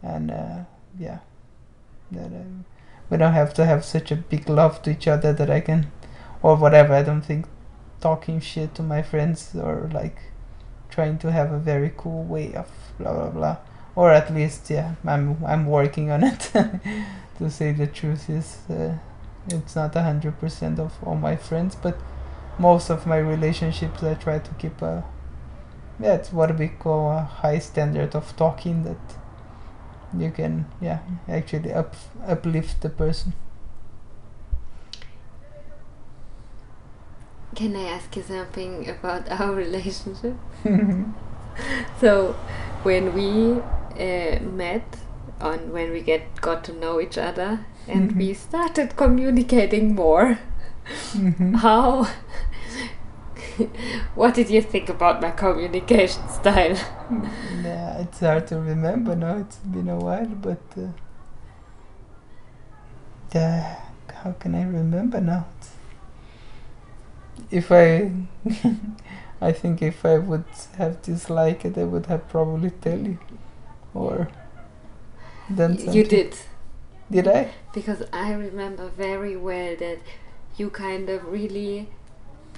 and 0.03 0.31
uh, 0.31 0.59
yeah. 0.99 1.19
That 2.11 2.33
uh, 2.33 2.65
we 3.11 3.17
don't 3.17 3.33
have 3.33 3.55
to 3.55 3.65
have 3.65 3.85
such 3.85 4.11
a 4.11 4.17
big 4.17 4.49
love 4.49 4.83
to 4.83 4.91
each 4.91 5.09
other 5.09 5.33
that 5.33 5.51
i 5.51 5.61
can 5.61 5.91
or 6.43 6.57
whatever. 6.57 6.95
I 6.95 7.03
don't 7.03 7.23
think 7.23 7.47
talking 8.01 8.41
shit 8.41 8.75
to 8.77 8.83
my 8.83 9.03
friends 9.03 9.55
or 9.55 9.91
like 9.93 10.19
trying 10.91 11.19
to 11.19 11.33
have 11.33 11.53
a 11.53 11.59
very 11.59 11.93
cool 11.97 12.25
way 12.25 12.55
of 12.55 12.69
blah 12.99 13.13
blah 13.13 13.31
blah. 13.31 13.57
Or 13.97 14.13
at 14.13 14.33
least 14.33 14.71
yeah 14.71 14.95
i'm 15.05 15.45
i'm 15.45 15.67
working 15.67 16.11
on 16.11 16.23
it. 16.33 16.53
To 17.39 17.51
say 17.51 17.73
the 17.73 17.87
truth 17.87 18.29
is 18.31 18.59
uh, 18.69 18.99
it's 19.49 19.77
not 19.77 19.95
a 19.97 20.03
hundred 20.03 20.39
percent 20.41 20.79
of 20.79 20.93
all 21.05 21.15
my 21.15 21.37
friends 21.37 21.77
but 21.77 21.97
most 22.59 22.91
of 22.91 23.07
my 23.07 23.19
relationships 23.19 24.03
i 24.03 24.15
try 24.15 24.39
to 24.39 24.51
keep 24.55 24.83
a 24.83 25.05
that's 26.01 26.33
what 26.33 26.59
we 26.59 26.69
call 26.69 27.11
a 27.13 27.23
high 27.23 27.59
standard 27.59 28.15
of 28.15 28.37
talking 28.37 28.83
that 28.85 28.97
you 30.17 30.31
can 30.31 30.67
yeah 30.81 30.99
actually 31.29 31.73
up 31.73 31.95
uplift 32.27 32.81
the 32.81 32.89
person 32.89 33.33
Can 37.55 37.75
I 37.75 37.85
ask 37.89 38.15
you 38.15 38.23
something 38.23 38.89
about 38.89 39.29
our 39.41 39.53
relationship? 39.55 40.37
so, 42.01 42.33
when 42.83 43.15
we 43.15 43.61
uh, 43.99 44.39
met, 44.41 44.85
on 45.41 45.73
when 45.73 45.91
we 45.93 46.01
get 46.01 46.41
got 46.41 46.63
to 46.65 46.73
know 46.73 47.01
each 47.01 47.19
other, 47.19 47.61
and 47.89 48.17
we 48.17 48.35
started 48.35 48.97
communicating 48.97 49.95
more, 49.95 50.39
Mhm. 51.15 51.57
how? 51.57 52.07
what 54.15 54.35
did 54.35 54.51
you 54.51 54.63
think 54.63 54.89
about 54.89 55.21
my 55.21 55.31
communication 55.31 56.29
style? 56.41 56.77
yeah 57.63 57.99
it's 57.99 58.21
hard 58.21 58.47
to 58.47 58.59
remember 58.61 59.17
now. 59.17 59.37
It's 59.39 59.57
been 59.59 59.89
a 59.89 59.97
while 59.97 60.27
but 60.27 60.61
uh, 60.77 60.89
yeah 63.35 63.81
how 64.23 64.33
can 64.33 64.55
i 64.55 64.63
remember 64.65 65.21
now? 65.21 65.47
It's- 65.59 65.75
if 67.51 67.71
i 67.73 68.11
i 69.49 69.53
think 69.53 69.83
if 69.83 70.05
i 70.05 70.19
would 70.19 70.45
have 70.77 71.01
disliked 71.03 71.65
it 71.65 71.79
i 71.79 71.85
would 71.85 72.07
have 72.07 72.29
probably 72.29 72.71
tell 72.71 72.99
you. 72.99 73.19
Or 73.95 74.29
done 75.55 75.79
something 75.79 75.95
You 75.95 76.05
did. 76.05 76.37
did 77.11 77.29
i? 77.29 77.51
Because 77.73 78.03
I 78.13 78.33
remember 78.33 78.89
very 78.89 79.37
well 79.37 79.77
that 79.77 79.99
you 80.57 80.71
kind 80.71 81.09
of 81.09 81.25
really 81.27 81.89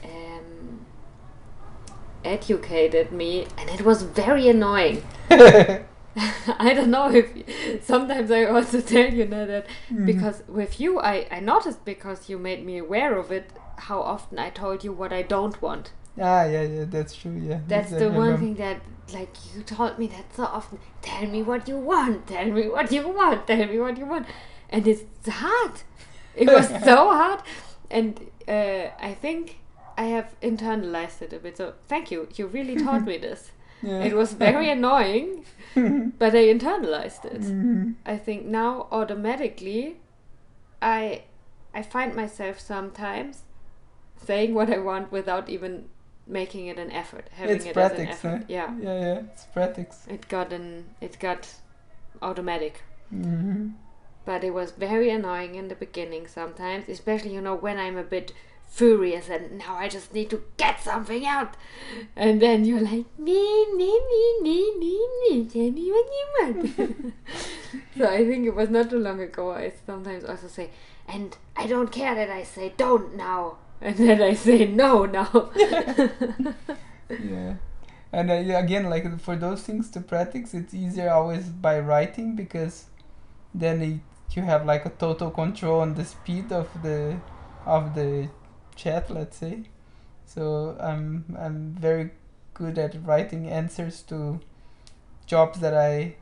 um, 0.04 0.59
educated 2.24 3.12
me, 3.12 3.46
and 3.58 3.68
it 3.70 3.82
was 3.84 4.02
very 4.02 4.48
annoying. 4.48 5.02
I 6.58 6.74
don't 6.74 6.90
know 6.90 7.08
if 7.10 7.26
sometimes 7.84 8.30
I 8.30 8.44
also 8.44 8.80
tell 8.94 9.12
you 9.14 9.26
know 9.26 9.46
that 9.46 9.66
Mhm. 9.90 10.06
because 10.06 10.42
with 10.48 10.80
you 10.80 10.98
I, 10.98 11.26
I 11.30 11.38
noticed 11.40 11.84
because 11.84 12.28
you 12.28 12.36
made 12.38 12.66
me 12.66 12.78
aware 12.78 13.16
of 13.16 13.30
it 13.30 13.50
how 13.76 14.00
often 14.00 14.38
I 14.38 14.50
told 14.50 14.82
you 14.84 14.92
what 14.92 15.12
I 15.12 15.22
don't 15.22 15.60
want. 15.62 15.92
ah 16.20 16.44
yeah 16.44 16.62
yeah 16.62 16.84
that's 16.94 17.14
true 17.14 17.38
yeah 17.50 17.60
That's 17.68 17.92
I 17.92 17.98
the 17.98 18.10
one 18.10 18.36
thing 18.38 18.54
that 18.56 18.78
like 19.14 19.34
you 19.54 19.62
told 19.62 19.98
me 20.00 20.06
that 20.08 20.26
so 20.34 20.44
often. 20.44 20.78
Tell 21.00 21.26
me 21.28 21.42
what 21.42 21.68
you 21.68 21.78
want. 21.78 22.26
Tell 22.26 22.46
me 22.58 22.68
what 22.68 22.90
you 22.92 23.08
want. 23.08 23.46
Tell 23.46 23.66
me 23.72 23.78
what 23.78 23.96
you 23.96 24.06
want. 24.06 24.26
And 24.68 24.86
it's 24.86 25.04
hard. 25.28 25.74
It 26.36 26.48
was 26.48 26.68
so 26.84 26.96
hard. 27.20 27.40
And 27.90 28.20
uh, 28.48 28.84
I 29.10 29.14
think 29.14 29.59
I 30.00 30.04
have 30.16 30.28
internalized 30.40 31.22
it 31.22 31.32
a 31.32 31.38
bit. 31.38 31.56
So 31.58 31.74
thank 31.86 32.10
you. 32.10 32.28
You 32.36 32.46
really 32.46 32.76
taught 32.84 33.04
me 33.06 33.18
this. 33.18 33.50
yeah. 33.82 34.04
It 34.08 34.14
was 34.20 34.32
very 34.32 34.70
annoying, 34.76 35.44
but 36.22 36.34
I 36.40 36.44
internalized 36.54 37.24
it. 37.34 37.42
Mhm. 37.42 37.94
I 38.14 38.16
think 38.26 38.46
now 38.46 38.70
automatically 39.00 39.82
I 40.80 41.22
I 41.80 41.82
find 41.82 42.14
myself 42.22 42.58
sometimes 42.58 43.42
saying 44.26 44.54
what 44.54 44.70
I 44.76 44.78
want 44.78 45.12
without 45.12 45.48
even 45.48 45.88
making 46.26 46.66
it 46.72 46.78
an 46.78 46.90
effort, 47.02 47.28
having 47.32 47.56
it's 47.56 47.66
it 47.66 47.76
as 47.76 47.92
an 47.92 47.96
practice 48.06 48.22
huh? 48.22 48.38
Yeah. 48.48 48.70
yeah 48.86 49.00
yeah 49.06 49.18
it's 49.28 49.44
practice 49.56 50.06
It 50.16 50.28
got 50.28 50.52
an 50.52 50.66
it 51.00 51.18
got 51.28 51.48
automatic. 52.22 52.82
hmm 53.10 53.68
But 54.24 54.44
it 54.44 54.52
was 54.54 54.72
very 54.72 55.10
annoying 55.10 55.54
in 55.60 55.68
the 55.68 55.74
beginning 55.86 56.26
sometimes, 56.28 56.88
especially 56.88 57.34
you 57.34 57.40
know 57.46 57.56
when 57.66 57.78
I'm 57.84 57.98
a 57.98 58.08
bit 58.16 58.32
furious 58.70 59.28
and 59.28 59.58
now 59.58 59.74
I 59.74 59.88
just 59.88 60.14
need 60.14 60.30
to 60.30 60.42
get 60.56 60.80
something 60.80 61.26
out. 61.26 61.56
And 62.16 62.40
then 62.40 62.64
you're 62.64 62.80
like 62.80 63.06
me 63.18 63.66
me 63.74 64.00
me 64.08 64.40
me 64.42 64.78
me 64.78 64.98
me 65.20 65.44
tell 65.44 65.70
me 65.70 65.90
what 65.90 66.06
you 66.16 66.26
want. 66.40 67.14
so 67.98 68.08
I 68.08 68.24
think 68.24 68.46
it 68.46 68.54
was 68.54 68.70
not 68.70 68.88
too 68.88 68.98
long 68.98 69.20
ago 69.20 69.52
I 69.52 69.72
sometimes 69.84 70.24
also 70.24 70.46
say 70.46 70.70
and 71.08 71.36
I 71.56 71.66
don't 71.66 71.90
care 71.90 72.14
that 72.14 72.30
I 72.30 72.44
say 72.44 72.72
don't 72.76 73.16
now 73.16 73.58
and 73.80 73.96
then 73.96 74.22
I 74.22 74.34
say 74.34 74.66
no 74.66 75.04
now. 75.04 75.50
yeah 77.08 77.54
and 78.12 78.30
uh, 78.30 78.34
yeah, 78.34 78.58
again 78.60 78.88
like 78.88 79.20
for 79.20 79.36
those 79.36 79.62
things 79.62 79.90
to 79.90 80.00
practice 80.00 80.54
it's 80.54 80.74
easier 80.74 81.10
always 81.10 81.46
by 81.46 81.78
writing 81.80 82.36
because 82.36 82.86
then 83.52 83.82
it, 83.82 84.00
you 84.36 84.42
have 84.42 84.64
like 84.64 84.86
a 84.86 84.90
total 84.90 85.30
control 85.30 85.80
on 85.80 85.94
the 85.94 86.04
speed 86.04 86.52
of 86.52 86.68
the 86.82 87.16
of 87.66 87.94
the 87.94 88.28
chat 88.82 89.10
let's 89.10 89.36
say. 89.36 89.62
So 90.24 90.76
i'm 90.80 91.24
i'm 91.38 91.76
very 91.80 92.10
good 92.54 92.78
at 92.78 92.96
writing 93.04 93.48
answers 93.48 94.02
to 94.02 94.40
jobs 95.26 95.60
that 95.60 95.74
i 95.74 96.14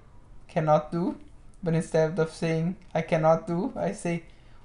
cannot 0.48 0.92
do. 0.92 1.16
But 1.62 1.74
instead 1.74 2.18
of 2.18 2.32
saying 2.32 2.76
i 2.94 3.02
cannot 3.02 3.46
do 3.46 3.72
i 3.76 3.92
say 3.92 4.22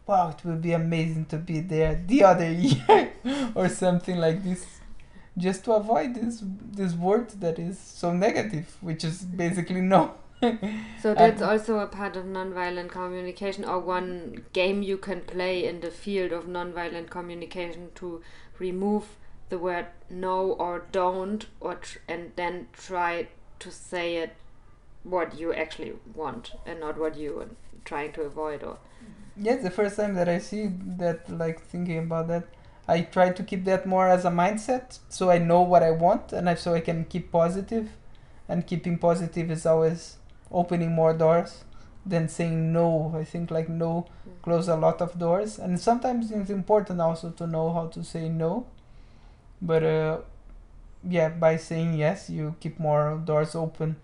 wow 0.07 0.29
it 0.29 0.45
will 0.45 0.61
be 0.69 0.73
amazing 0.73 1.25
to 1.25 1.37
be 1.37 1.59
there 1.59 2.01
the 2.07 2.23
other 2.23 2.51
year 2.67 3.11
or 3.55 3.69
something 3.69 4.17
like 4.17 4.43
this. 4.43 4.65
Just 5.35 5.65
to 5.65 5.73
avoid 5.73 6.13
this 6.13 6.43
this 6.79 6.93
word 6.93 7.29
that 7.41 7.57
is 7.57 7.79
so 7.79 8.13
negative 8.13 8.77
which 8.81 9.03
is 9.03 9.23
basically 9.23 9.81
no 9.81 10.13
So 11.01 11.13
that's 11.13 11.41
Um, 11.41 11.49
also 11.49 11.79
a 11.79 11.87
part 11.87 12.15
of 12.15 12.25
nonviolent 12.25 12.89
communication, 12.89 13.65
or 13.65 13.79
one 13.79 14.45
game 14.53 14.81
you 14.83 14.97
can 14.97 15.21
play 15.21 15.65
in 15.65 15.81
the 15.81 15.91
field 15.91 16.31
of 16.31 16.45
nonviolent 16.45 17.09
communication 17.09 17.89
to 17.95 18.21
remove 18.59 19.17
the 19.49 19.59
word 19.59 19.87
no 20.09 20.51
or 20.53 20.85
don't, 20.91 21.47
or 21.59 21.75
tr- 21.75 21.99
and 22.07 22.31
then 22.35 22.67
try 22.73 23.27
to 23.59 23.71
say 23.71 24.17
it 24.17 24.35
what 25.03 25.37
you 25.39 25.53
actually 25.53 25.93
want 26.15 26.53
and 26.65 26.79
not 26.79 26.97
what 26.97 27.17
you 27.17 27.39
are 27.39 27.49
trying 27.85 28.11
to 28.13 28.21
avoid. 28.23 28.63
Or 28.63 28.77
yes 29.35 29.63
the 29.63 29.69
first 29.71 29.95
time 29.95 30.13
that 30.15 30.29
i 30.29 30.37
see 30.37 30.67
that 30.97 31.29
like 31.29 31.61
thinking 31.61 31.97
about 31.97 32.27
that 32.27 32.43
i 32.87 33.01
try 33.01 33.29
to 33.31 33.43
keep 33.43 33.63
that 33.65 33.85
more 33.85 34.07
as 34.07 34.25
a 34.25 34.29
mindset 34.29 34.99
so 35.09 35.29
i 35.29 35.37
know 35.37 35.61
what 35.61 35.83
i 35.83 35.91
want 35.91 36.31
and 36.33 36.49
I, 36.49 36.55
so 36.55 36.73
i 36.73 36.79
can 36.81 37.05
keep 37.05 37.31
positive 37.31 37.89
and 38.47 38.65
keeping 38.67 38.97
positive 38.97 39.49
is 39.51 39.65
always 39.65 40.17
opening 40.53 40.91
more 40.93 41.13
doors 41.13 41.63
than 42.05 42.27
saying 42.29 42.73
no. 42.73 43.13
I 43.17 43.23
think 43.23 43.51
like 43.51 43.69
no 43.69 44.05
close 44.41 44.67
a 44.67 44.75
lot 44.75 45.01
of 45.01 45.17
doors. 45.19 45.59
And 45.59 45.79
sometimes 45.79 46.31
it's 46.31 46.49
important 46.49 47.01
also 47.01 47.31
to 47.31 47.47
know 47.47 47.73
how 47.73 47.87
to 47.87 48.03
say 48.03 48.29
no. 48.29 48.65
But 49.61 49.83
uh, 49.83 50.17
yeah 51.07 51.29
by 51.29 51.57
saying 51.57 51.95
yes 51.95 52.29
you 52.29 52.55
keep 52.59 52.79
more 52.79 53.21
doors 53.25 53.55
open. 53.55 53.95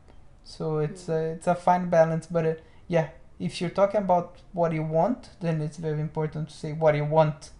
So 0.43 0.79
it's 0.79 1.05
Mm. 1.07 1.13
uh, 1.13 1.35
it's 1.35 1.47
a 1.47 1.55
fine 1.55 1.89
balance. 1.89 2.27
But 2.27 2.45
uh, 2.45 2.53
yeah 2.87 3.09
if 3.39 3.61
you're 3.61 3.69
talking 3.69 4.01
about 4.01 4.35
what 4.53 4.73
you 4.73 4.83
want 4.83 5.29
then 5.39 5.61
it's 5.61 5.77
very 5.77 6.01
important 6.01 6.49
to 6.49 6.55
say 6.55 6.73
what 6.73 6.95
you 6.95 7.05
want. 7.05 7.51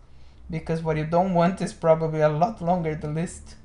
Because 0.50 0.82
what 0.82 0.98
you 0.98 1.06
don't 1.06 1.34
want 1.34 1.62
is 1.62 1.74
probably 1.74 2.22
a 2.22 2.30
lot 2.30 2.62
longer 2.62 2.96
the 2.96 3.08
list. 3.10 3.56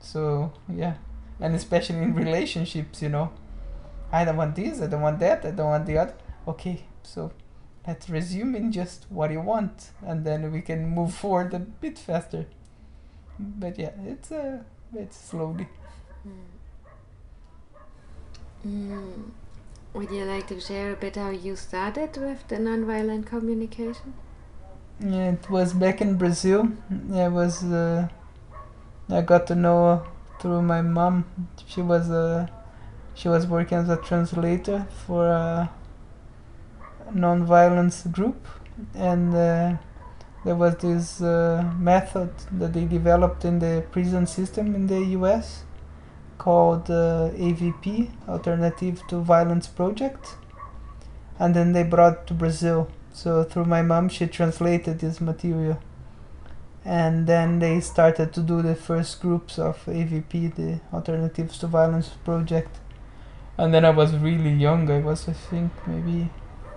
So 0.00 0.52
yeah. 0.72 0.94
And 1.40 1.54
especially 1.54 1.98
in 2.02 2.14
relationships 2.14 3.02
you 3.02 3.08
know 3.08 3.30
i 4.18 4.24
don't 4.24 4.36
want 4.42 4.54
this 4.54 4.80
i 4.80 4.86
don't 4.86 5.02
want 5.08 5.18
that 5.18 5.44
i 5.44 5.50
don't 5.50 5.70
want 5.74 5.86
the 5.86 5.96
other 5.98 6.16
okay 6.52 6.76
so 7.02 7.30
let's 7.86 8.08
resume 8.08 8.54
in 8.54 8.72
just 8.72 9.06
what 9.10 9.30
you 9.30 9.40
want, 9.40 9.90
and 10.06 10.24
then 10.24 10.50
we 10.52 10.60
can 10.60 10.88
move 10.88 11.14
forward 11.22 11.52
a 11.54 11.58
bit 11.58 11.98
faster. 11.98 12.46
But 13.38 13.78
yeah, 13.78 13.92
it's 14.06 14.32
uh, 14.32 14.62
it's 14.94 15.16
slowly. 15.16 15.68
Mm. 18.66 19.30
Would 19.92 20.10
you 20.10 20.24
like 20.24 20.46
to 20.48 20.58
share 20.58 20.92
a 20.92 20.96
bit 20.96 21.16
how 21.16 21.30
you 21.30 21.54
started 21.54 22.16
with 22.16 22.48
the 22.48 22.56
nonviolent 22.56 23.26
communication? 23.26 24.14
Yeah, 25.00 25.32
it 25.32 25.50
was 25.50 25.72
back 25.72 26.00
in 26.00 26.16
Brazil. 26.16 26.68
I 27.12 27.28
was 27.28 27.64
uh, 27.64 28.08
I 29.10 29.20
got 29.20 29.46
to 29.48 29.54
know 29.54 30.04
through 30.40 30.62
my 30.62 30.80
mom. 30.80 31.26
She 31.66 31.82
was 31.82 32.08
a 32.10 32.50
she 33.14 33.28
was 33.28 33.46
working 33.46 33.78
as 33.78 33.88
a 33.88 33.96
translator 33.96 34.86
for 35.06 35.28
a 35.28 35.70
non-violence 37.12 38.06
group, 38.06 38.46
and 38.94 39.34
uh, 39.34 39.76
there 40.44 40.56
was 40.56 40.76
this 40.76 41.20
uh, 41.20 41.70
method 41.78 42.32
that 42.52 42.72
they 42.72 42.84
developed 42.84 43.44
in 43.44 43.58
the 43.58 43.84
prison 43.90 44.26
system 44.26 44.74
in 44.74 44.86
the 44.86 45.00
U.S. 45.18 45.64
called 46.38 46.90
uh, 46.90 47.30
AVP, 47.34 48.10
Alternative 48.28 49.02
to 49.08 49.20
Violence 49.20 49.66
Project, 49.66 50.36
and 51.38 51.54
then 51.54 51.72
they 51.72 51.82
brought 51.82 52.26
to 52.26 52.34
Brazil. 52.34 52.88
So 53.12 53.44
through 53.44 53.66
my 53.66 53.82
mom, 53.82 54.08
she 54.08 54.26
translated 54.26 54.98
this 54.98 55.20
material 55.20 55.80
and 56.84 57.26
then 57.26 57.60
they 57.60 57.80
started 57.80 58.32
to 58.34 58.40
do 58.40 58.60
the 58.60 58.74
first 58.74 59.20
groups 59.20 59.58
of 59.58 59.82
AVP, 59.86 60.54
the 60.54 60.80
Alternatives 60.92 61.58
to 61.58 61.66
Violence 61.66 62.10
project. 62.24 62.78
And 63.56 63.72
then 63.72 63.84
I 63.84 63.90
was 63.90 64.14
really 64.16 64.52
young. 64.52 64.90
I 64.90 64.98
was, 64.98 65.28
I 65.28 65.32
think, 65.32 65.72
maybe 65.86 66.30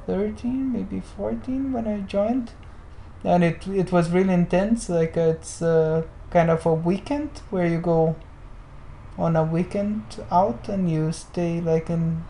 13, 0.06 0.72
maybe 0.72 1.00
14 1.00 1.74
when 1.74 1.88
I 1.88 2.02
joined, 2.02 2.52
and 3.24 3.44
it 3.44 3.68
it 3.68 3.92
was 3.92 4.12
really 4.12 4.34
intense. 4.34 4.90
Like 4.90 5.18
it's 5.18 5.62
uh, 5.62 6.04
kind 6.30 6.50
of 6.52 6.66
a 6.66 6.74
weekend 6.74 7.42
where 7.50 7.68
you 7.68 7.80
go 7.80 8.16
on 9.18 9.36
a 9.36 9.44
weekend 9.44 10.24
out 10.32 10.70
and 10.70 10.90
you 10.92 11.12
stay 11.12 11.60
like 11.60 11.90
in 11.90 12.24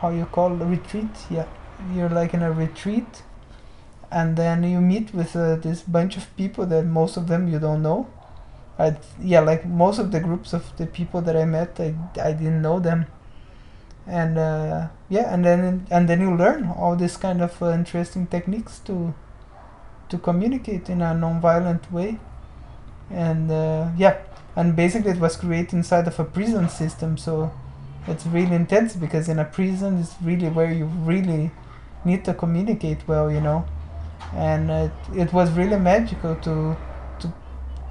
how 0.00 0.10
you 0.10 0.26
call 0.26 0.50
retreat. 0.50 1.26
Yeah, 1.30 1.46
you're 1.94 2.10
like 2.10 2.34
in 2.34 2.42
a 2.42 2.52
retreat 2.52 3.22
and 4.14 4.36
then 4.36 4.62
you 4.62 4.80
meet 4.80 5.12
with 5.12 5.34
uh, 5.34 5.56
this 5.56 5.82
bunch 5.82 6.16
of 6.16 6.34
people 6.36 6.64
that 6.66 6.84
most 6.84 7.16
of 7.16 7.26
them 7.26 7.48
you 7.48 7.58
don't 7.58 7.82
know. 7.82 8.06
I 8.78 8.96
yeah, 9.20 9.40
like 9.40 9.66
most 9.66 9.98
of 9.98 10.12
the 10.12 10.20
groups 10.20 10.52
of 10.52 10.76
the 10.76 10.86
people 10.86 11.20
that 11.22 11.36
I 11.36 11.44
met, 11.44 11.80
I, 11.80 11.94
I 12.22 12.32
didn't 12.32 12.62
know 12.62 12.78
them, 12.78 13.06
and 14.06 14.38
uh, 14.38 14.88
yeah, 15.08 15.32
and 15.32 15.44
then 15.44 15.86
and 15.90 16.08
then 16.08 16.20
you 16.20 16.34
learn 16.36 16.66
all 16.66 16.96
these 16.96 17.16
kind 17.16 17.40
of 17.42 17.62
uh, 17.62 17.70
interesting 17.70 18.26
techniques 18.26 18.78
to 18.80 19.14
to 20.08 20.18
communicate 20.18 20.90
in 20.90 21.00
a 21.02 21.14
non-violent 21.14 21.90
way, 21.92 22.18
and 23.10 23.50
uh, 23.50 23.90
yeah, 23.96 24.18
and 24.56 24.76
basically 24.76 25.12
it 25.12 25.20
was 25.20 25.36
created 25.36 25.72
inside 25.72 26.06
of 26.06 26.18
a 26.20 26.24
prison 26.24 26.68
system, 26.68 27.16
so 27.16 27.52
it's 28.06 28.26
really 28.26 28.54
intense 28.54 28.94
because 28.94 29.28
in 29.28 29.38
a 29.38 29.44
prison 29.44 29.98
it's 29.98 30.14
really 30.22 30.48
where 30.48 30.70
you 30.70 30.84
really 30.84 31.50
need 32.04 32.24
to 32.24 32.34
communicate 32.34 33.06
well, 33.08 33.30
you 33.30 33.40
know? 33.40 33.64
And 34.34 34.70
it, 34.70 34.92
it 35.16 35.32
was 35.32 35.50
really 35.52 35.78
magical 35.78 36.34
to 36.36 36.76
to 37.20 37.32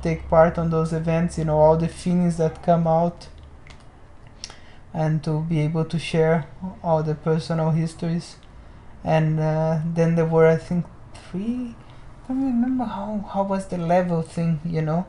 take 0.01 0.29
part 0.29 0.57
on 0.57 0.69
those 0.69 0.91
events 0.93 1.37
you 1.37 1.45
know 1.45 1.57
all 1.57 1.77
the 1.77 1.87
feelings 1.87 2.37
that 2.37 2.61
come 2.61 2.85
out 2.85 3.27
and 4.93 5.23
to 5.23 5.41
be 5.41 5.59
able 5.59 5.85
to 5.85 5.97
share 5.97 6.47
all 6.83 7.03
the 7.03 7.15
personal 7.15 7.71
histories 7.71 8.37
and 9.03 9.39
uh, 9.39 9.79
then 9.85 10.15
there 10.15 10.25
were 10.25 10.47
i 10.47 10.55
think 10.57 10.85
three 11.13 11.75
i 12.23 12.27
don't 12.27 12.45
remember 12.45 12.85
how 12.85 13.25
how 13.33 13.43
was 13.43 13.67
the 13.67 13.77
level 13.77 14.21
thing 14.21 14.59
you 14.65 14.81
know 14.81 15.05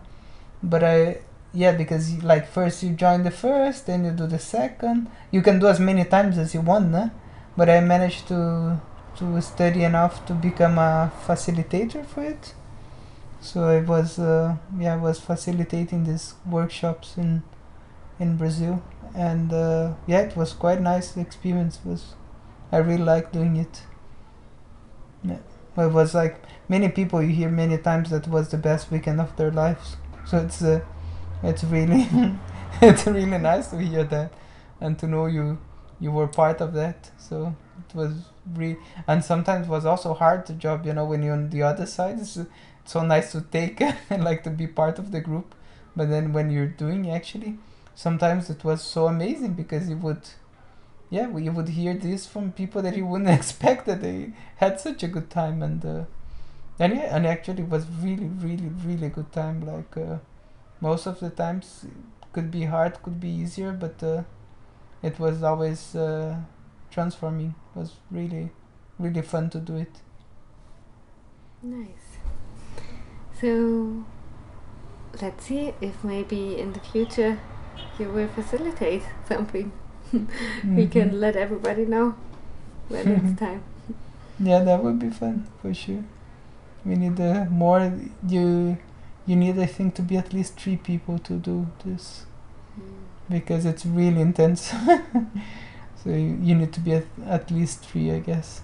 but 0.62 0.82
i 0.82 1.18
yeah 1.52 1.72
because 1.72 2.22
like 2.22 2.48
first 2.48 2.82
you 2.82 2.90
join 2.90 3.22
the 3.22 3.30
first 3.30 3.86
then 3.86 4.04
you 4.04 4.10
do 4.10 4.26
the 4.26 4.38
second 4.38 5.06
you 5.30 5.42
can 5.42 5.58
do 5.58 5.66
as 5.66 5.78
many 5.78 6.04
times 6.04 6.38
as 6.38 6.54
you 6.54 6.60
want 6.60 6.90
né? 6.90 7.10
but 7.56 7.68
i 7.68 7.80
managed 7.80 8.26
to 8.26 8.80
to 9.16 9.40
study 9.40 9.84
enough 9.84 10.24
to 10.26 10.34
become 10.34 10.78
a 10.78 11.12
facilitator 11.26 12.04
for 12.04 12.24
it. 12.24 12.54
So 13.40 13.64
I 13.64 13.80
was 13.80 14.18
uh, 14.18 14.56
yeah 14.78 14.94
I 14.94 14.96
was 14.96 15.20
facilitating 15.20 16.04
these 16.04 16.34
workshops 16.46 17.16
in 17.16 17.42
in 18.18 18.36
Brazil, 18.36 18.82
and 19.14 19.52
uh, 19.52 19.94
yeah 20.06 20.20
it 20.20 20.36
was 20.36 20.52
quite 20.52 20.80
nice 20.80 21.16
experience. 21.16 21.78
It 21.84 21.88
was 21.88 22.14
I 22.72 22.78
really 22.78 23.04
like 23.04 23.32
doing 23.32 23.56
it. 23.56 23.82
Yeah, 25.22 25.38
it 25.76 25.92
was 25.92 26.14
like 26.14 26.42
many 26.68 26.88
people 26.88 27.22
you 27.22 27.30
hear 27.34 27.48
many 27.48 27.78
times 27.78 28.10
that 28.10 28.28
was 28.28 28.48
the 28.50 28.58
best 28.58 28.90
weekend 28.90 29.20
of 29.20 29.36
their 29.36 29.50
lives. 29.50 29.96
So 30.26 30.38
it's 30.38 30.62
uh, 30.62 30.80
it's 31.42 31.64
really 31.64 32.08
it's 32.82 33.06
really 33.06 33.38
nice 33.38 33.68
to 33.68 33.78
hear 33.78 34.04
that 34.04 34.32
and 34.80 34.98
to 34.98 35.06
know 35.06 35.26
you 35.26 35.58
you 36.00 36.10
were 36.10 36.26
part 36.26 36.60
of 36.60 36.72
that. 36.74 37.10
So 37.18 37.54
it 37.88 37.94
was 37.94 38.12
really 38.54 38.76
and 39.06 39.24
sometimes 39.24 39.68
was 39.68 39.86
also 39.86 40.14
hard 40.14 40.44
to 40.46 40.52
job 40.52 40.84
you 40.86 40.92
know 40.92 41.04
when 41.04 41.22
you're 41.22 41.32
on 41.32 41.50
the 41.50 41.62
other 41.62 41.86
side 41.86 42.18
it's, 42.18 42.36
it's 42.36 42.50
so 42.84 43.02
nice 43.02 43.32
to 43.32 43.40
take 43.40 43.80
and 44.10 44.22
like 44.22 44.42
to 44.44 44.50
be 44.50 44.66
part 44.66 44.98
of 44.98 45.12
the 45.12 45.20
group 45.20 45.54
but 45.96 46.10
then 46.10 46.32
when 46.32 46.50
you're 46.50 46.66
doing 46.66 47.10
actually 47.10 47.56
sometimes 47.94 48.50
it 48.50 48.64
was 48.64 48.82
so 48.82 49.06
amazing 49.06 49.54
because 49.54 49.88
you 49.88 49.96
would 49.96 50.28
yeah 51.10 51.28
you 51.36 51.52
would 51.52 51.68
hear 51.68 51.94
this 51.94 52.26
from 52.26 52.52
people 52.52 52.82
that 52.82 52.96
you 52.96 53.06
wouldn't 53.06 53.30
expect 53.40 53.86
that 53.86 54.00
they 54.00 54.32
had 54.56 54.80
such 54.80 55.02
a 55.02 55.08
good 55.08 55.30
time 55.30 55.62
and 55.62 55.84
uh, 55.84 56.04
and 56.78 56.94
yeah 56.94 57.16
and 57.16 57.26
actually 57.26 57.62
it 57.62 57.68
was 57.68 57.86
really 58.02 58.26
really 58.26 58.70
really 58.84 59.08
good 59.08 59.30
time 59.32 59.60
like 59.60 59.96
uh, 59.96 60.18
most 60.80 61.06
of 61.06 61.20
the 61.20 61.30
times 61.30 61.86
could 62.32 62.50
be 62.50 62.64
hard 62.64 63.00
could 63.02 63.20
be 63.20 63.28
easier 63.28 63.72
but 63.72 64.02
uh, 64.02 64.22
it 65.04 65.18
was 65.20 65.42
always 65.42 65.94
uh, 65.94 66.36
transforming. 66.90 67.54
It 67.74 67.78
was 67.78 67.92
really, 68.10 68.50
really 68.98 69.22
fun 69.22 69.50
to 69.50 69.58
do 69.58 69.76
it. 69.76 70.00
Nice. 71.62 72.18
So 73.40 74.04
let's 75.20 75.44
see 75.44 75.74
if 75.80 76.02
maybe 76.02 76.58
in 76.58 76.72
the 76.72 76.80
future 76.80 77.38
you 77.98 78.08
will 78.08 78.28
facilitate 78.28 79.02
something. 79.28 79.72
mm-hmm. 80.12 80.76
we 80.76 80.86
can 80.86 81.20
let 81.20 81.36
everybody 81.36 81.84
know 81.84 82.14
when 82.88 83.08
it's 83.08 83.40
time. 83.40 83.62
Yeah, 84.38 84.60
that 84.64 84.82
would 84.82 84.98
be 84.98 85.10
fun 85.10 85.46
for 85.62 85.72
sure. 85.72 86.04
We 86.84 86.96
need 86.96 87.20
uh, 87.20 87.46
more. 87.50 87.92
You 88.26 88.76
you 89.26 89.36
need 89.36 89.58
I 89.58 89.66
think 89.66 89.94
to 89.94 90.02
be 90.02 90.16
at 90.16 90.32
least 90.32 90.60
three 90.60 90.76
people 90.76 91.18
to 91.20 91.34
do 91.34 91.66
this 91.84 92.26
mm. 92.78 92.82
because 93.30 93.64
it's 93.64 93.86
really 93.86 94.20
intense. 94.20 94.74
So 96.04 96.10
you, 96.10 96.38
you 96.42 96.54
need 96.54 96.72
to 96.74 96.80
be 96.80 96.92
at, 96.92 97.06
at 97.26 97.50
least 97.50 97.80
three, 97.80 98.12
I 98.12 98.18
guess. 98.18 98.60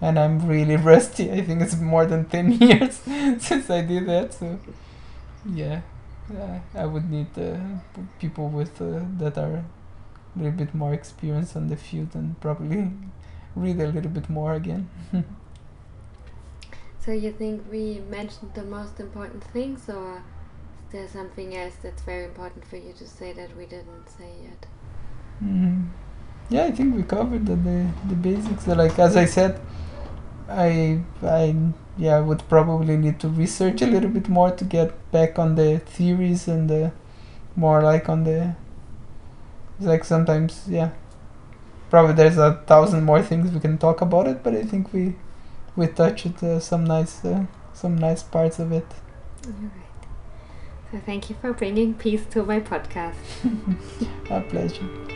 And 0.00 0.18
I'm 0.18 0.46
really 0.46 0.76
rusty. 0.90 1.30
I 1.30 1.42
think 1.42 1.62
it's 1.62 1.76
more 1.76 2.04
than 2.06 2.24
10 2.24 2.52
years 2.52 2.96
since 3.38 3.70
I 3.70 3.82
did 3.82 4.06
that. 4.06 4.34
So, 4.34 4.58
yeah, 5.48 5.82
I 6.74 6.86
would 6.86 7.10
need 7.10 7.38
uh, 7.38 7.56
people 8.18 8.48
with 8.48 8.80
uh, 8.80 9.00
that 9.18 9.38
are 9.38 9.56
a 9.56 9.64
little 10.36 10.52
bit 10.52 10.74
more 10.74 10.94
experienced 10.94 11.56
on 11.56 11.68
the 11.68 11.76
field 11.76 12.14
and 12.14 12.40
probably 12.40 12.90
read 13.56 13.80
a 13.80 13.88
little 13.88 14.10
bit 14.10 14.28
more 14.30 14.54
again. 14.54 14.88
so 17.04 17.12
you 17.12 17.32
think 17.32 17.64
we 17.70 18.00
mentioned 18.10 18.54
the 18.54 18.64
most 18.64 19.00
important 19.00 19.44
things, 19.44 19.88
or 19.88 20.22
is 20.86 20.92
there 20.92 21.08
something 21.08 21.56
else 21.56 21.76
that's 21.82 22.02
very 22.02 22.24
important 22.24 22.64
for 22.64 22.76
you 22.76 22.92
to 22.94 23.06
say 23.06 23.32
that 23.32 23.56
we 23.56 23.66
didn't 23.66 24.08
say 24.08 24.30
yet? 24.42 24.66
Mm-hmm 25.42 25.88
yeah, 26.52 26.64
I 26.64 26.70
think 26.70 26.94
we 26.94 27.02
covered 27.02 27.46
the, 27.46 27.56
the, 27.56 27.88
the 28.08 28.14
basics. 28.14 28.66
Like 28.66 28.98
as 28.98 29.16
I 29.16 29.24
said, 29.24 29.60
I 30.48 31.00
I 31.22 31.54
yeah 31.96 32.16
I 32.16 32.20
would 32.20 32.48
probably 32.48 32.96
need 32.96 33.20
to 33.20 33.28
research 33.28 33.82
a 33.82 33.86
little 33.86 34.10
bit 34.10 34.28
more 34.28 34.50
to 34.50 34.64
get 34.64 35.12
back 35.12 35.38
on 35.38 35.54
the 35.54 35.78
theories 35.78 36.48
and 36.48 36.68
the 36.68 36.92
more 37.56 37.82
like 37.82 38.08
on 38.08 38.24
the 38.24 38.54
like 39.80 40.04
sometimes 40.04 40.64
yeah 40.68 40.90
probably 41.90 42.14
there's 42.14 42.38
a 42.38 42.54
thousand 42.66 43.04
more 43.04 43.22
things 43.22 43.50
we 43.50 43.60
can 43.60 43.76
talk 43.76 44.00
about 44.00 44.26
it 44.26 44.42
but 44.42 44.54
I 44.54 44.62
think 44.62 44.92
we 44.92 45.14
we 45.76 45.86
touched 45.86 46.42
uh, 46.42 46.60
some 46.60 46.84
nice 46.84 47.24
uh, 47.24 47.46
some 47.72 47.96
nice 47.96 48.22
parts 48.22 48.58
of 48.58 48.72
it. 48.72 48.86
All 49.46 49.52
right. 49.52 49.82
So 50.90 51.00
thank 51.04 51.30
you 51.30 51.36
for 51.40 51.52
bringing 51.52 51.94
peace 51.94 52.24
to 52.30 52.44
my 52.44 52.60
podcast. 52.60 53.16
a 54.30 54.40
pleasure. 54.42 55.11